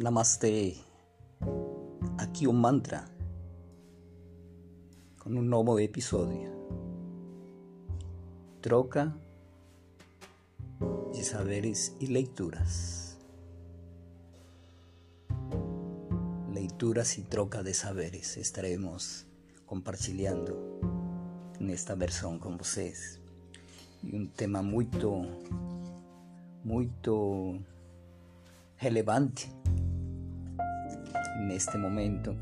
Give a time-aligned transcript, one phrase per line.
[0.00, 0.78] Namastê.
[2.16, 3.04] Aqui o mantra
[5.18, 6.50] com um novo episódio.
[8.62, 9.14] Troca
[11.12, 13.18] de saberes e leituras.
[16.48, 19.26] Leituras e troca de saberes estaremos
[19.66, 20.80] compartilhando
[21.60, 23.20] nesta versão com vocês.
[24.02, 25.26] E um tema muito,
[26.64, 27.60] muito
[28.78, 29.60] relevante
[31.46, 32.36] neste momento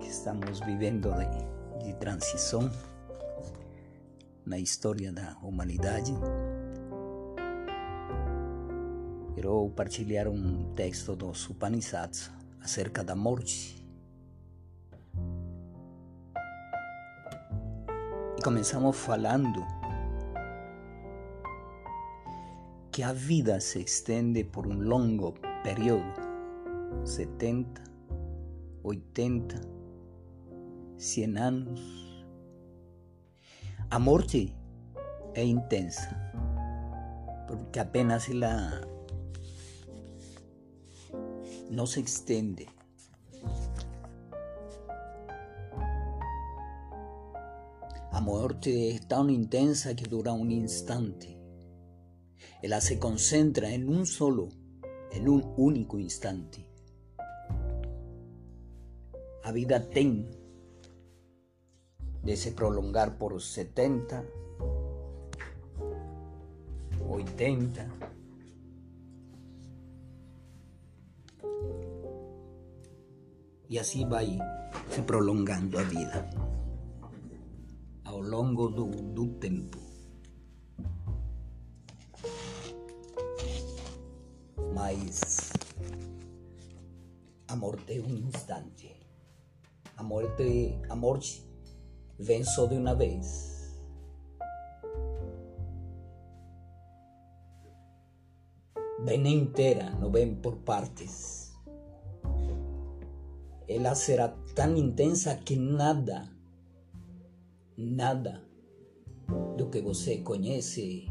[0.00, 2.70] que estamos vivendo de, de transição
[4.44, 6.12] na história da humanidade.
[9.34, 12.30] Quero partilhar um texto dos Upanishads
[12.62, 13.80] acerca da morte.
[18.36, 19.64] E começamos falando
[22.90, 26.30] que a vida se estende por um longo período
[27.04, 27.89] 70,
[28.82, 29.60] 80,
[30.96, 32.26] 100 años,
[33.90, 34.54] a morte
[35.44, 36.32] intensa,
[37.48, 38.80] porque apenas la
[41.70, 42.68] no se extiende.
[48.12, 48.20] A
[48.66, 51.38] es tan intensa que dura un instante.
[52.60, 54.48] Ella se concentra en un solo,
[55.12, 56.69] en un único instante.
[59.50, 60.30] A vida tem
[62.22, 64.24] de se prolongar por 70,
[67.02, 67.90] 80,
[73.68, 74.38] e assim vai
[74.88, 76.30] se prolongando a vida
[78.04, 79.80] ao longo do, do tempo.
[84.72, 85.50] Mas
[87.48, 88.99] a morte é um instante.
[90.00, 91.46] A morte, a morte
[92.18, 93.78] vem só de uma vez.
[99.04, 101.52] Vem inteira, não vem por partes.
[103.68, 106.26] Ela será tão intensa que nada,
[107.76, 108.42] nada
[109.58, 111.10] do que você conhece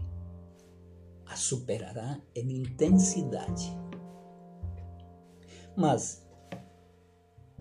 [1.27, 3.71] a superará em intensidade.
[5.77, 6.27] Mas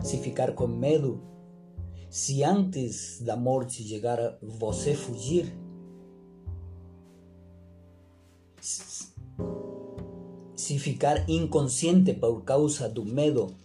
[0.01, 1.21] se ficar com medo,
[2.09, 5.53] se antes da morte chegar você fugir,
[8.59, 9.09] se
[10.79, 13.55] ficar inconsciente por causa do medo,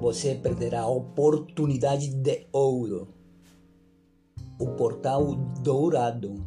[0.00, 3.08] você perderá a oportunidade de ouro,
[4.58, 6.44] o portal dourado.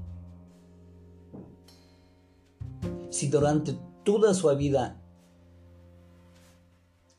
[3.10, 5.01] Se durante toda a sua vida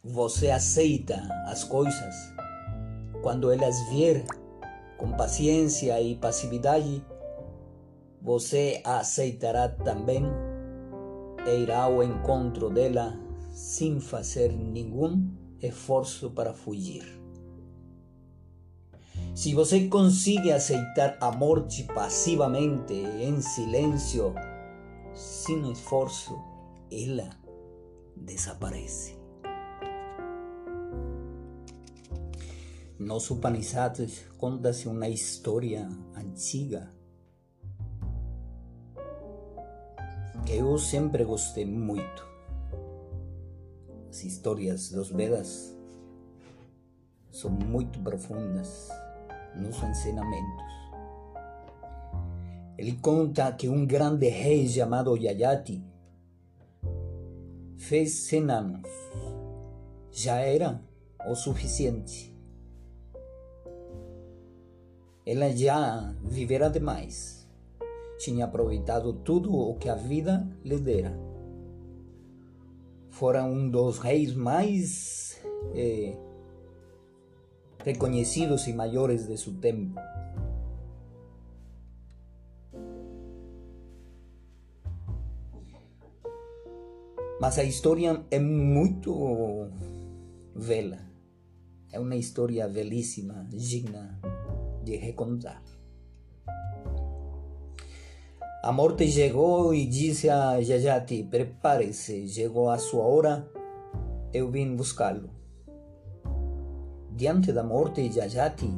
[0.04, 2.34] você aceita as coisas,
[3.22, 4.24] quando elas vier
[4.98, 7.04] com paciência e passividade,
[8.20, 10.24] você aceitará também
[11.46, 13.16] e irá ao encontro dela
[13.50, 15.30] sem fazer nenhum
[15.60, 17.04] esforço para fugir.
[19.36, 24.34] Se você consegue aceitar a morte passivamente, em silêncio,
[25.14, 26.36] sem esforço,
[26.90, 27.30] ela
[28.16, 29.21] desaparece.
[33.02, 36.88] Nos Upanishads conta-se uma história antiga
[40.46, 42.24] que eu sempre gostei muito.
[44.08, 45.76] As histórias dos Vedas
[47.32, 48.88] são muito profundas
[49.56, 50.72] nos ensinamentos.
[52.78, 55.84] Ele conta que um grande rei chamado Yayati
[57.76, 58.90] fez 100 anos.
[60.12, 60.80] Já era
[61.26, 62.31] o suficiente
[65.24, 67.48] ela já vivera demais.
[68.18, 71.16] Tinha aproveitado tudo o que a vida lhe dera.
[73.10, 75.40] Fora um dos reis mais
[75.74, 76.16] eh,
[77.84, 80.00] reconhecidos e maiores de seu tempo.
[87.40, 89.68] Mas a história é muito
[90.54, 91.00] velha.
[91.90, 94.20] É uma história belíssima, digna
[94.82, 95.62] de recontar.
[98.64, 103.50] A morte chegou e disse a Yayati: Prepare-se, chegou a sua hora,
[104.32, 105.30] eu vim buscá-lo.
[107.10, 108.70] Diante da morte de Yayati,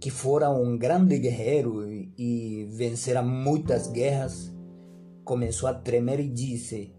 [0.00, 4.52] que fora um grande guerreiro e vencera muitas guerras,
[5.24, 6.92] começou a tremer e disse: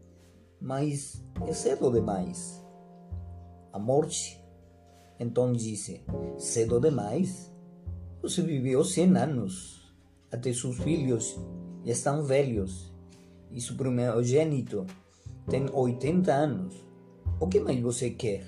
[0.61, 2.63] Mas é cedo demais.
[3.73, 4.43] a morte.
[5.19, 6.01] Então disse:
[6.37, 7.53] Cedo demais.
[8.21, 9.79] Você viveu 100 anos.
[10.31, 11.39] Até seus filhos
[11.85, 12.93] já estão velhos.
[13.51, 14.85] E seu primogênito
[15.49, 16.75] tem 80 anos.
[17.39, 18.45] O que mais você quer?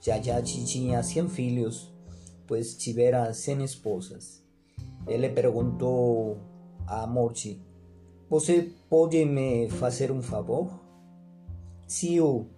[0.00, 1.92] Já já tinha 100 filhos,
[2.46, 4.42] pois tivera 100 esposas.
[5.06, 6.38] Ele perguntou
[6.86, 7.60] à morte:
[8.30, 10.80] Você pode me fazer um favor?
[11.86, 12.48] Se eu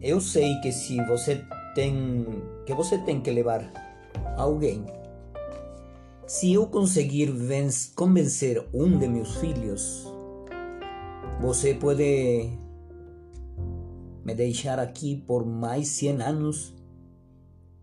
[0.00, 1.44] eu sei que se você
[1.74, 2.24] tem
[2.66, 3.62] que você tem que levar
[4.36, 4.84] alguém.
[6.26, 7.32] Se eu conseguir
[7.94, 10.12] convencer um de meus filhos,
[11.40, 12.50] você pode
[14.24, 16.74] me deixar aqui por mais 100 anos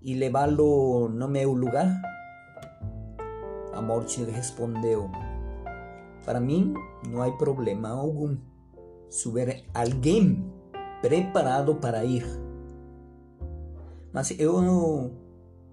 [0.02, 1.88] e levá-lo no meu lugar?
[3.72, 5.10] A morte respondeu:
[6.26, 6.74] Para mim
[7.08, 8.36] não há problema algum.
[9.10, 10.44] Se houver alguém
[11.02, 12.26] preparado para ir.
[14.14, 15.12] Mas eu não,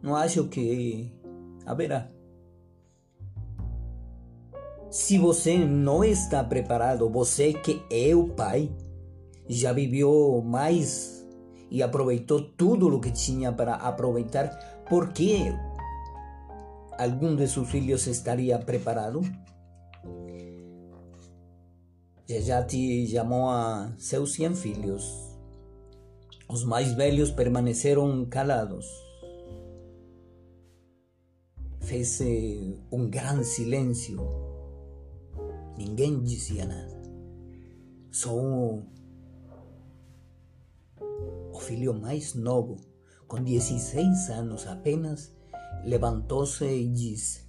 [0.03, 1.13] não acho que
[1.67, 2.09] haverá.
[4.91, 8.75] Se você não está preparado, você que é o pai,
[9.49, 11.25] já viveu mais
[11.71, 14.49] e aproveitou tudo o que tinha para aproveitar,
[14.89, 15.53] por que
[16.99, 19.23] algum de seus filhos estaria preparado?
[22.39, 25.30] já te chamou a seus cem filhos.
[26.53, 28.85] Os mais velhos permaneceram calados.
[31.79, 32.21] Fez
[32.91, 34.19] um grande silêncio.
[35.79, 37.01] Ninguém dizia nada.
[38.11, 38.83] Só o
[41.61, 42.79] filho mais novo,
[43.29, 45.33] com 16 anos apenas,
[45.85, 47.45] levantou-se e disse: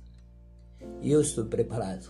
[1.02, 2.08] Eu estou preparado.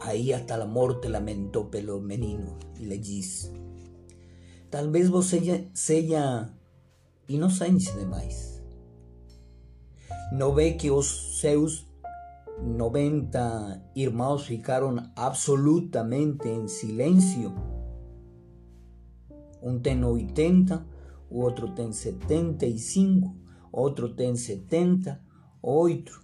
[0.00, 3.65] Aí até a morte lamentou pelo menino e lhe disse:
[4.70, 6.50] Talvez você seja
[7.28, 8.62] inocente demais.
[10.32, 11.86] Não vê que os seus
[12.62, 17.54] 90 irmãos ficaram absolutamente em silêncio?
[19.62, 20.86] Um tem 80,
[21.30, 23.34] o outro tem 75,
[23.72, 25.20] outro tem 70,
[25.62, 26.20] outro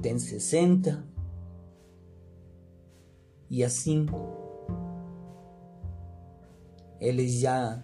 [0.00, 1.12] tem 60
[3.48, 4.06] e assim,
[7.02, 7.82] eles já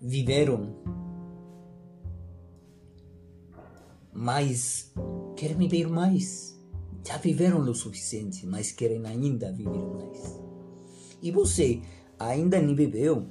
[0.00, 0.74] viveram,
[4.10, 4.90] mas
[5.36, 6.58] querem viver mais.
[7.06, 10.40] Já viveram o suficiente, mas querem ainda viver mais.
[11.22, 11.82] E você
[12.18, 13.26] ainda nem viveu.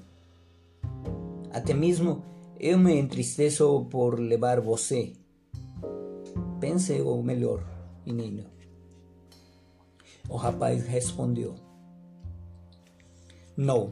[1.51, 2.23] Até mesmo
[2.59, 5.13] eu me entristeço por levar você.
[6.59, 7.63] Pense o melhor,
[8.05, 8.45] menino.
[10.29, 11.55] O rapaz respondeu:
[13.55, 13.91] Não,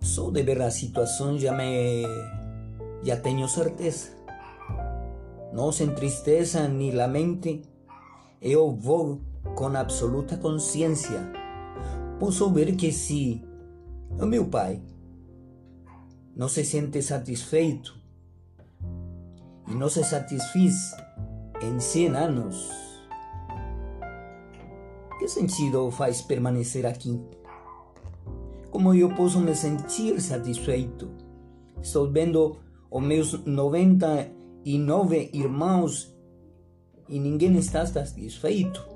[0.00, 2.04] só de ver a situação já me.
[3.02, 4.08] já tenho certeza.
[5.52, 7.62] Não se entristeça nem lamente,
[8.40, 9.20] eu vou
[9.54, 11.20] com absoluta consciência.
[12.18, 13.42] Posso ver que se
[14.18, 14.80] o meu pai
[16.36, 17.98] não se sente satisfeito
[19.68, 20.94] e não se satisfez
[21.62, 22.70] em 100 anos,
[25.18, 27.20] que sentido faz permanecer aqui?
[28.70, 31.10] Como eu posso me sentir satisfeito?
[31.82, 32.56] Estou vendo
[32.90, 36.14] os meus 99 irmãos
[37.08, 38.86] e ninguém está satisfeito.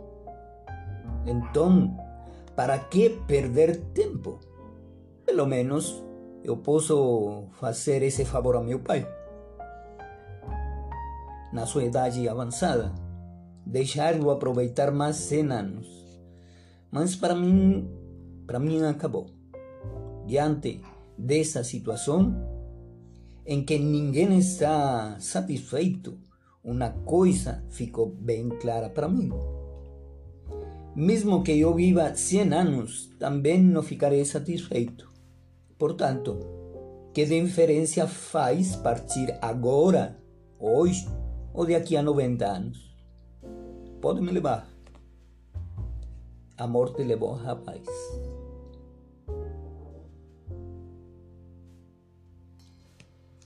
[1.26, 1.97] Então,
[2.54, 4.38] para que perder tempo?
[5.25, 6.02] Pelo menos
[6.43, 9.07] eu posso fazer esse favor a meu pai.
[11.52, 12.93] Na sua idade avançada,
[13.64, 16.04] deixá-lo aproveitar mais 100 anos
[16.95, 17.90] mas para mim,
[18.47, 19.26] para mim acabou.
[20.26, 20.81] Diante
[21.16, 22.35] dessa situação
[23.47, 26.19] em que ninguém está satisfeito,
[26.62, 29.31] uma coisa ficou bem clara para mim.
[30.97, 35.12] Mesmo que eu viva 100 anos, também não ficarei satisfeito.
[35.78, 36.38] Portanto,
[37.12, 40.16] que diferença faz partir agora,
[40.59, 41.07] hoje
[41.52, 42.95] ou daqui a 90 anos?
[44.00, 44.75] Pode me levar
[46.57, 47.85] a morte levou o rapaz.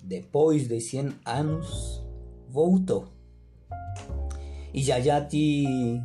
[0.08, 2.02] Depois de 100 anos,
[2.48, 3.08] voltou.
[4.72, 6.00] E já já te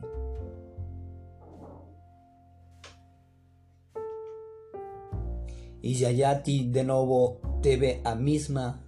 [5.82, 8.84] já te de novo teve a mesma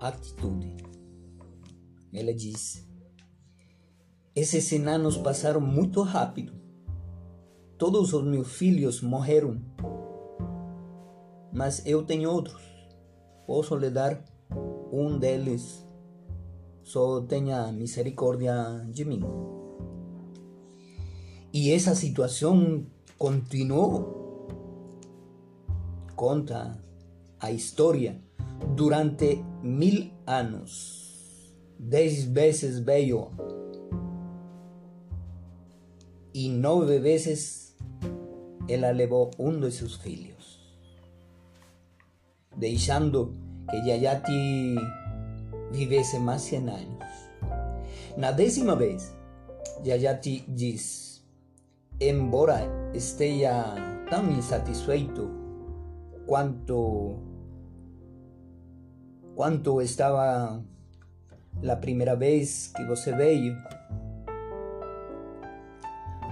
[0.00, 0.74] atitude.
[2.10, 2.88] Ele disse:
[4.34, 6.54] Esses 100 anos passaram muito rápido.
[7.76, 9.60] Todos os meus filhos morreram.
[11.52, 12.62] mas eu tenho outros.
[13.46, 14.33] Posso lhe dar
[14.92, 15.84] um deles.
[16.82, 18.54] Só tenha misericórdia
[18.90, 19.22] de mim.
[21.52, 22.86] E essa situação
[23.18, 24.48] continuou.
[26.14, 26.78] Conta
[27.40, 28.20] a história
[28.76, 31.54] durante mil anos.
[31.78, 33.30] Dez vezes veio
[36.34, 37.76] e nove vezes
[38.68, 40.58] ela levou um de seus filhos,
[42.56, 43.32] deixando
[43.74, 44.76] que Yayati
[45.72, 47.30] vivesse mais 100 anos.
[48.16, 49.14] Na décima vez,
[49.82, 51.24] Yayati diz:
[52.00, 52.62] embora
[52.94, 53.74] esteja
[54.08, 55.28] tão insatisfeito
[56.26, 57.18] quanto
[59.34, 60.62] quanto estava
[61.68, 63.56] a primeira vez que você veio.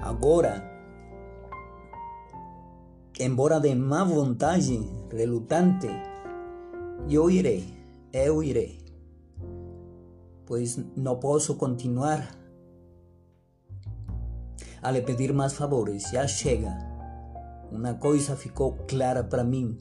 [0.02, 0.62] Agora,
[3.18, 4.78] embora de má vontade,
[5.10, 5.88] relutante,
[7.08, 7.64] eu irei,
[8.12, 8.78] eu irei,
[10.46, 12.36] pois não posso continuar
[14.82, 16.10] a pedir mais favores.
[16.10, 16.76] Já chega.
[17.70, 19.78] Uma coisa ficou clara para mim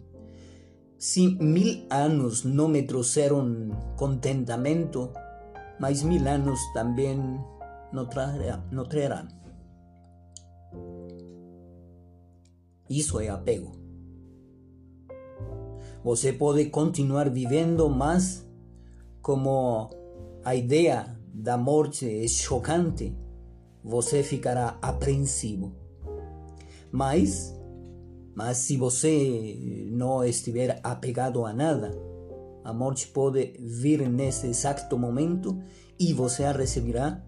[1.01, 5.11] se mil anos não me trouxeram contentamento,
[5.79, 7.17] mas mil anos também
[7.91, 8.07] não,
[8.71, 9.27] não trarão.
[12.87, 13.80] Isso é apego.
[16.03, 18.45] Você pode continuar vivendo, mas
[19.21, 19.89] como
[20.43, 23.15] a ideia da morte é chocante,
[23.83, 25.75] você ficará apreensivo.
[26.91, 27.55] Mas
[28.33, 31.91] mas se você não estiver apegado a nada,
[32.63, 35.61] a morte pode vir nesse exato momento
[35.99, 37.21] e você a receberá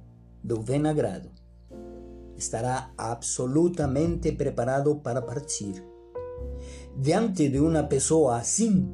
[0.44, 1.30] do bem agrado.
[2.38, 5.93] Estará absolutamente preparado para partir.
[6.98, 8.88] Diante de uma pessoa assim,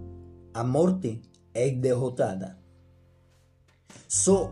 [0.54, 1.22] a morte
[1.54, 2.58] é derrotada.
[4.08, 4.52] Só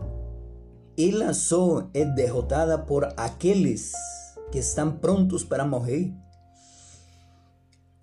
[0.98, 3.92] ela só é derrotada por aqueles
[4.50, 6.12] que estão prontos para morrer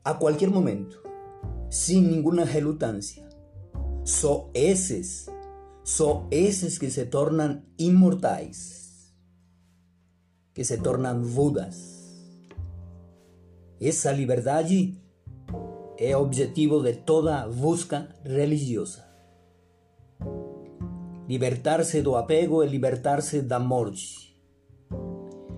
[0.03, 1.01] a cualquier momento,
[1.69, 3.27] sin ninguna relutancia.
[4.03, 5.29] Son esos,
[5.83, 9.13] son esos que se tornan inmortais,
[10.53, 11.95] que se tornan Budas.
[13.79, 14.69] Esa libertad
[15.97, 19.15] es objetivo de toda busca religiosa.
[21.27, 24.35] Libertarse do apego es libertarse da morte.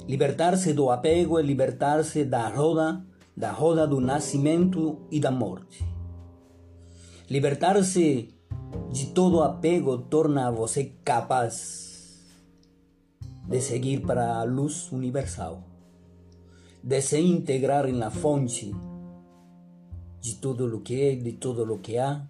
[0.08, 5.86] Libertarse do apego es libertarse da roda da roda do nascimento e da morte.
[7.29, 8.34] Libertar-se
[8.91, 12.25] de todo apego torna você capaz
[13.48, 15.63] de seguir para a luz universal,
[16.82, 18.74] de se integrar na fonte
[20.21, 22.27] de tudo o que é, de tudo o que há,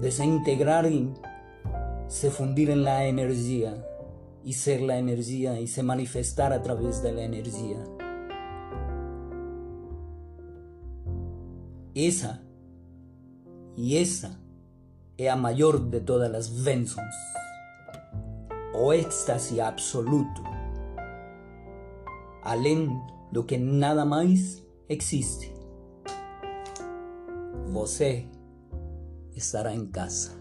[0.00, 1.12] de se integrar e
[2.08, 3.84] se fundir na energia
[4.44, 7.84] y ser la energía y se manifestar a través de la energía.
[11.94, 12.42] Esa
[13.76, 14.40] y esa
[15.16, 17.14] es la mayor de todas las bênçãos,
[18.74, 20.42] o éxtasis absoluto,
[23.32, 25.52] do que nada mais existe.
[27.72, 28.26] Você
[29.36, 30.36] estará em casa.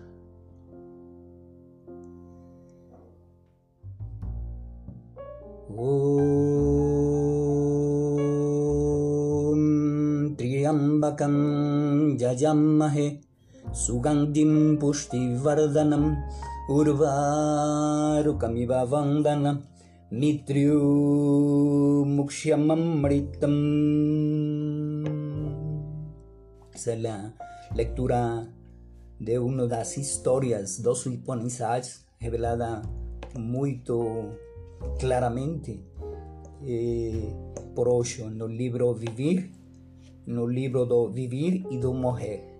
[5.69, 6.37] Om
[10.37, 13.19] Triambakam Jajamahe
[13.73, 16.15] Sugandim Pushtivardhanam
[16.69, 19.61] Urvarukamiva Vandanam
[20.09, 20.49] Esa es
[26.73, 28.47] Essa é de leitura
[29.19, 32.83] de uma das histórias dos Upanishads revelada
[33.37, 34.31] muito
[34.97, 35.83] claramente
[36.65, 37.33] eh,
[37.75, 39.51] por Osho no livro Vivir,
[40.25, 42.56] no livro do Vivir e do Morrer.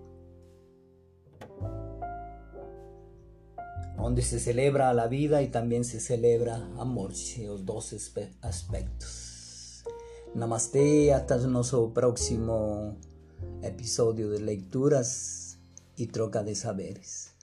[4.08, 7.12] donde se celebra la vida y también se celebra amor,
[7.44, 7.92] los dos
[8.40, 9.84] aspectos.
[10.34, 12.96] Namaste, hasta nuestro próximo
[13.60, 15.58] episodio de Lecturas
[15.94, 17.34] y Troca de Saberes.